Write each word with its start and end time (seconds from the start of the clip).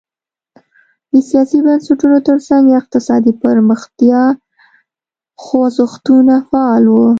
د 1.11 1.13
سیاسي 1.29 1.57
بنسټونو 1.65 2.17
ترڅنګ 2.27 2.65
اقتصادي 2.79 3.33
پرمختیا 3.43 4.21
خوځښتونه 5.43 6.33
فعال 6.49 6.83
وو. 6.89 7.07